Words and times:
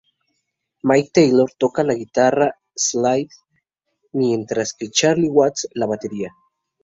Mick 0.91 1.11
Taylor 1.13 1.51
toca 1.63 1.83
la 1.83 1.93
guitarra 1.93 2.55
slide 2.75 3.29
mientras 4.13 4.73
que 4.73 4.89
Charlie 4.89 5.29
Watts 5.29 5.67
la 5.75 5.85
batería. 5.85 6.33